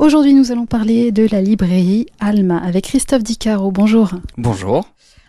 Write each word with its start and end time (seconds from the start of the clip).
Aujourd'hui, 0.00 0.32
nous 0.32 0.50
allons 0.50 0.64
parler 0.64 1.12
de 1.12 1.28
la 1.30 1.42
librairie 1.42 2.06
Alma 2.20 2.56
avec 2.56 2.84
Christophe 2.84 3.22
Dicaro. 3.22 3.70
Bonjour. 3.70 4.12
Bonjour. 4.38 4.88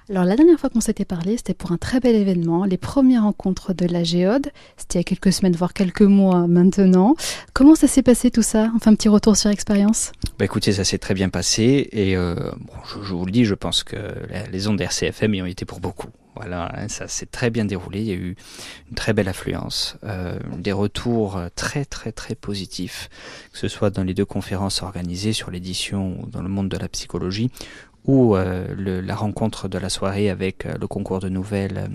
Alors 0.09 0.25
la 0.25 0.35
dernière 0.35 0.59
fois 0.59 0.69
qu'on 0.69 0.81
s'était 0.81 1.05
parlé, 1.05 1.37
c'était 1.37 1.53
pour 1.53 1.71
un 1.71 1.77
très 1.77 1.99
bel 1.99 2.15
événement, 2.15 2.65
les 2.65 2.77
premières 2.77 3.23
rencontres 3.23 3.73
de 3.73 3.85
la 3.85 4.03
Géode. 4.03 4.49
C'était 4.75 4.99
il 4.99 5.01
y 5.01 5.01
a 5.01 5.03
quelques 5.03 5.31
semaines, 5.31 5.55
voire 5.55 5.73
quelques 5.73 6.01
mois 6.01 6.47
maintenant. 6.47 7.15
Comment 7.53 7.75
ça 7.75 7.87
s'est 7.87 8.01
passé 8.01 8.31
tout 8.31 8.41
ça? 8.41 8.71
Enfin, 8.75 8.91
un 8.91 8.95
petit 8.95 9.09
retour 9.09 9.37
sur 9.37 9.49
expérience 9.49 10.11
bah 10.39 10.45
Écoutez, 10.45 10.73
ça 10.73 10.83
s'est 10.83 10.97
très 10.97 11.13
bien 11.13 11.29
passé 11.29 11.87
et 11.91 12.17
euh, 12.17 12.35
bon, 12.35 12.73
je, 13.03 13.13
vous 13.13 13.25
le 13.25 13.31
dis, 13.31 13.45
je 13.45 13.53
pense 13.53 13.83
que 13.83 13.95
les 14.51 14.67
ondes 14.67 14.81
RCFM 14.81 15.35
y 15.35 15.41
ont 15.43 15.45
été 15.45 15.65
pour 15.65 15.79
beaucoup. 15.79 16.09
Voilà, 16.35 16.71
hein, 16.75 16.87
ça 16.87 17.07
s'est 17.07 17.25
très 17.25 17.49
bien 17.49 17.65
déroulé. 17.65 17.99
Il 17.99 18.07
y 18.07 18.11
a 18.11 18.15
eu 18.15 18.35
une 18.89 18.95
très 18.95 19.13
belle 19.13 19.27
affluence, 19.27 19.97
euh, 20.03 20.39
des 20.57 20.71
retours 20.71 21.39
très 21.55 21.85
très 21.85 22.11
très 22.11 22.35
positifs, 22.35 23.09
que 23.51 23.59
ce 23.59 23.67
soit 23.67 23.89
dans 23.91 24.03
les 24.03 24.13
deux 24.13 24.25
conférences 24.25 24.81
organisées 24.81 25.33
sur 25.33 25.51
l'édition 25.51 26.19
ou 26.19 26.27
dans 26.27 26.41
le 26.41 26.49
monde 26.49 26.69
de 26.69 26.77
la 26.77 26.87
psychologie, 26.87 27.51
ou 28.05 28.35
euh, 28.35 29.01
la 29.01 29.15
rencontre 29.15 29.67
de 29.67 29.77
la 29.77 29.89
soirée 29.89 30.29
avec 30.29 30.65
euh, 30.65 30.73
le 30.79 30.87
concours 30.87 31.19
de 31.19 31.29
nouvelles 31.29 31.77
euh, 31.77 31.87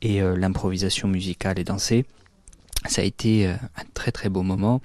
et 0.00 0.20
l'improvisation 0.20 1.06
musicale 1.08 1.58
et 1.58 1.64
dansée. 1.64 2.04
Ça 2.88 3.02
a 3.02 3.04
été 3.04 3.46
un 3.46 3.84
très 3.94 4.10
très 4.10 4.28
beau 4.28 4.42
moment 4.42 4.80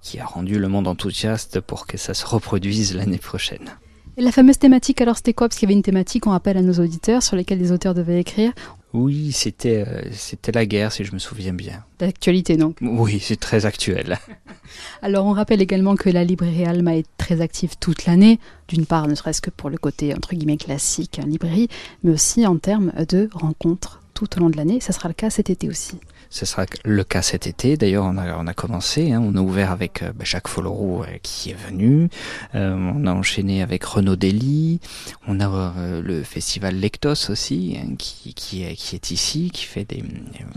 qui 0.00 0.20
a 0.20 0.24
rendu 0.24 0.60
le 0.60 0.68
monde 0.68 0.86
enthousiaste 0.86 1.58
pour 1.58 1.88
que 1.88 1.96
ça 1.96 2.14
se 2.14 2.24
reproduise 2.24 2.94
l'année 2.94 3.18
prochaine. 3.18 3.72
Et 4.16 4.22
la 4.22 4.30
fameuse 4.30 4.58
thématique, 4.58 5.00
alors 5.00 5.16
c'était 5.16 5.32
quoi? 5.32 5.48
Parce 5.48 5.58
qu'il 5.58 5.68
y 5.68 5.72
avait 5.72 5.76
une 5.76 5.82
thématique, 5.82 6.28
on 6.28 6.30
rappelle 6.30 6.56
à 6.56 6.62
nos 6.62 6.74
auditeurs, 6.74 7.24
sur 7.24 7.34
lesquelles 7.34 7.58
les 7.58 7.72
auteurs 7.72 7.94
devaient 7.94 8.20
écrire. 8.20 8.52
Oui, 8.94 9.32
c'était 9.32 9.84
euh, 9.86 10.02
c'était 10.12 10.52
la 10.52 10.66
guerre, 10.66 10.92
si 10.92 11.04
je 11.04 11.12
me 11.12 11.18
souviens 11.18 11.52
bien. 11.52 11.84
D'actualité, 11.98 12.56
donc 12.56 12.78
Oui, 12.80 13.18
c'est 13.20 13.38
très 13.38 13.66
actuel. 13.66 14.18
Alors, 15.02 15.26
on 15.26 15.32
rappelle 15.32 15.60
également 15.60 15.96
que 15.96 16.08
la 16.08 16.22
librairie 16.22 16.64
Alma 16.64 16.96
est 16.96 17.06
très 17.18 17.40
active 17.40 17.74
toute 17.80 18.06
l'année, 18.06 18.38
d'une 18.68 18.86
part, 18.86 19.08
ne 19.08 19.16
serait-ce 19.16 19.42
que 19.42 19.50
pour 19.50 19.68
le 19.68 19.78
côté, 19.78 20.14
entre 20.14 20.36
guillemets, 20.36 20.56
classique, 20.56 21.18
hein, 21.18 21.26
librairie, 21.26 21.68
mais 22.04 22.12
aussi 22.12 22.46
en 22.46 22.56
termes 22.56 22.92
de 23.08 23.28
rencontres 23.34 24.00
tout 24.26 24.38
au 24.38 24.42
long 24.42 24.50
de 24.50 24.56
l'année. 24.56 24.80
Ça 24.80 24.92
sera 24.92 25.08
le 25.08 25.14
cas 25.14 25.30
cet 25.30 25.50
été 25.50 25.68
aussi. 25.68 25.98
Ce 26.34 26.46
sera 26.46 26.66
le 26.84 27.04
cas 27.04 27.22
cet 27.22 27.46
été. 27.46 27.76
D'ailleurs, 27.76 28.04
on 28.06 28.16
a, 28.16 28.54
commencé. 28.54 29.12
Hein, 29.12 29.22
on 29.24 29.36
a 29.36 29.40
ouvert 29.40 29.70
avec 29.70 30.02
euh, 30.02 30.10
Jacques 30.22 30.48
Folloroux 30.48 31.02
euh, 31.02 31.18
qui 31.22 31.50
est 31.50 31.56
venu. 31.68 32.08
Euh, 32.56 32.74
on 32.74 33.06
a 33.06 33.12
enchaîné 33.12 33.62
avec 33.62 33.84
Renaud 33.84 34.16
Dely. 34.16 34.80
On 35.28 35.38
a 35.38 35.72
le 36.02 36.22
festival 36.24 36.74
Lectos 36.74 37.30
aussi 37.30 37.78
hein, 37.78 37.94
qui, 37.96 38.64
est, 38.64 39.10
ici, 39.12 39.50
qui 39.52 39.64
fait 39.64 39.84
des, 39.84 40.02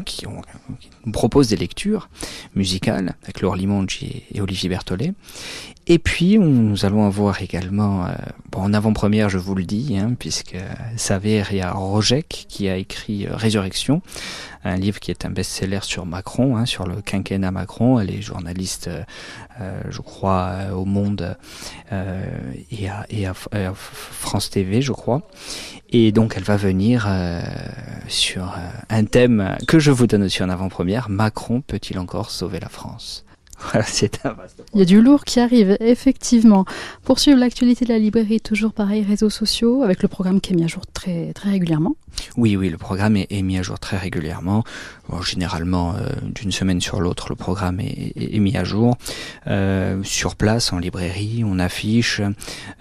qui, 0.05 0.25
propose 1.13 1.49
des 1.49 1.57
lectures 1.57 2.09
musicales 2.55 3.15
avec 3.23 3.41
Laure 3.41 3.55
Limongi 3.55 4.23
et, 4.33 4.41
Olivier 4.41 4.69
Berthollet. 4.69 5.13
Et 5.85 5.99
puis, 5.99 6.39
nous 6.39 6.85
allons 6.85 7.05
avoir 7.05 7.41
également, 7.43 8.07
en 8.57 8.73
avant-première, 8.73 9.29
je 9.29 9.37
vous 9.37 9.55
le 9.55 9.63
dis, 9.63 9.97
hein, 9.97 10.13
puisque 10.17 10.57
s'avère, 10.95 11.51
il 11.51 11.57
y 11.57 11.61
a 11.61 11.71
Rojek 11.71 12.45
qui 12.47 12.67
a 12.69 12.77
écrit 12.77 13.27
euh, 13.27 13.35
Résurrection, 13.35 14.01
un 14.63 14.75
livre 14.75 14.99
qui 14.99 15.11
est 15.11 15.25
un 15.25 15.29
best-seller 15.29 15.79
sur 15.83 16.05
Macron, 16.05 16.57
hein, 16.57 16.65
sur 16.65 16.85
le 16.85 17.01
quinquennat 17.01 17.51
Macron. 17.51 17.99
Elle 17.99 18.11
est 18.11 18.21
journaliste, 18.21 18.89
euh, 19.59 19.81
je 19.89 20.01
crois, 20.01 20.55
au 20.73 20.85
Monde 20.85 21.37
euh, 21.91 22.25
et, 22.71 22.89
à, 22.89 23.05
et, 23.09 23.25
France 23.73 24.49
TV, 24.49 24.81
je 24.81 24.91
crois. 24.91 25.21
Et 25.89 26.11
donc, 26.11 26.33
elle 26.35 26.43
va 26.43 26.57
venir 26.57 27.05
euh, 27.07 27.41
sur 28.07 28.55
un 28.89 29.05
thème 29.05 29.55
que 29.67 29.79
je 29.79 29.91
vous 29.91 30.07
donne 30.07 30.23
aussi 30.23 30.43
en 30.43 30.49
avant-première. 30.49 31.09
Macron 31.09 31.61
peut-il 31.61 31.97
encore 31.99 32.29
sauver 32.29 32.59
la 32.59 32.69
France? 32.69 33.26
c'est 33.85 34.25
un 34.25 34.33
vaste 34.33 34.63
Il 34.73 34.79
y 34.79 34.81
a 34.81 34.85
du 34.85 35.01
lourd 35.01 35.23
qui 35.23 35.39
arrive, 35.39 35.77
effectivement. 35.79 36.65
Pour 37.03 37.19
suivre 37.19 37.39
l'actualité 37.39 37.85
de 37.85 37.89
la 37.89 37.99
librairie, 37.99 38.39
toujours 38.39 38.73
pareil, 38.73 39.03
réseaux 39.03 39.29
sociaux, 39.29 39.83
avec 39.83 40.01
le 40.01 40.07
programme 40.07 40.41
qui 40.41 40.53
est 40.53 40.55
mis 40.55 40.63
à 40.63 40.67
jour 40.67 40.83
très, 40.93 41.33
très 41.33 41.51
régulièrement. 41.51 41.95
Oui, 42.35 42.55
oui, 42.55 42.69
le 42.69 42.77
programme 42.77 43.17
est, 43.17 43.27
est 43.29 43.41
mis 43.41 43.57
à 43.57 43.61
jour 43.61 43.79
très 43.79 43.97
régulièrement. 43.97 44.63
Bon, 45.09 45.21
généralement, 45.21 45.95
euh, 45.95 46.09
d'une 46.23 46.51
semaine 46.51 46.81
sur 46.81 46.99
l'autre, 46.99 47.27
le 47.29 47.35
programme 47.35 47.79
est, 47.79 48.13
est, 48.15 48.35
est, 48.35 48.39
mis 48.39 48.57
à 48.57 48.63
jour. 48.63 48.97
Euh, 49.47 50.01
sur 50.03 50.35
place, 50.35 50.73
en 50.73 50.79
librairie, 50.79 51.43
on 51.45 51.59
affiche 51.59 52.21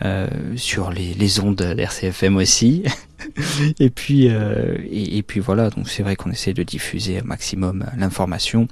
euh, 0.03 0.27
sur 0.57 0.91
les, 0.91 1.15
les 1.15 1.41
ondes 1.41 1.57
d'RCFM 1.57 2.37
aussi. 2.37 2.85
et 3.81 3.91
puis, 3.91 4.27
et, 4.27 5.19
et 5.19 5.23
puis 5.23 5.41
voilà. 5.41 5.71
Donc 5.71 5.89
c'est 5.89 6.03
vrai 6.03 6.17
qu'on 6.17 6.31
essaie 6.31 6.53
de 6.53 6.63
diffuser 6.63 7.21
un 7.21 7.25
maximum 7.25 7.87
l'information 7.97 8.69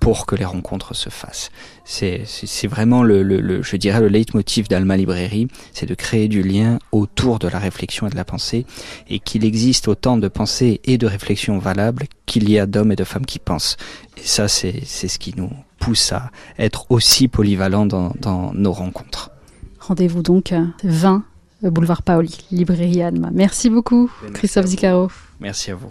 pour 0.00 0.26
que 0.26 0.34
les 0.34 0.44
rencontres 0.46 0.94
se 0.94 1.10
fassent. 1.10 1.50
C'est 1.84 2.66
vraiment 2.66 3.02
le, 3.02 3.22
le, 3.22 3.40
le, 3.40 3.62
je 3.62 3.76
dirais, 3.76 4.00
le 4.00 4.08
leitmotiv 4.08 4.66
d'Alma 4.66 4.96
Librairie, 4.96 5.48
c'est 5.72 5.86
de 5.86 5.94
créer 5.94 6.28
du 6.28 6.42
lien 6.42 6.78
autour 6.90 7.38
de 7.38 7.48
la 7.48 7.58
réflexion 7.58 8.06
et 8.06 8.10
de 8.10 8.16
la 8.16 8.24
pensée, 8.24 8.64
et 9.08 9.18
qu'il 9.18 9.44
existe 9.44 9.88
autant 9.88 10.16
de 10.16 10.28
pensées 10.28 10.80
et 10.84 10.98
de 10.98 11.06
réflexions 11.06 11.58
valables 11.58 12.06
qu'il 12.26 12.48
y 12.50 12.58
a 12.58 12.66
d'hommes 12.66 12.92
et 12.92 12.96
de 12.96 13.04
femmes 13.04 13.26
qui 13.26 13.38
pensent. 13.38 13.76
Et 14.16 14.26
ça, 14.26 14.48
c'est 14.48 14.84
ce 14.86 15.18
qui 15.18 15.34
nous 15.36 15.50
pousse 15.78 16.12
à 16.12 16.30
être 16.58 16.90
aussi 16.90 17.28
polyvalents 17.28 17.86
dans, 17.86 18.12
dans 18.18 18.52
nos 18.54 18.72
rencontres. 18.72 19.30
Rendez-vous 19.80 20.22
donc 20.22 20.54
20 20.84 21.24
boulevard 21.62 22.02
Paoli, 22.02 22.38
librairie 22.50 23.02
Alma. 23.02 23.30
Merci 23.32 23.68
beaucoup, 23.68 24.10
Merci 24.22 24.34
Christophe 24.34 24.66
Zicaro. 24.66 25.10
Merci 25.40 25.70
à 25.70 25.74
vous. 25.74 25.90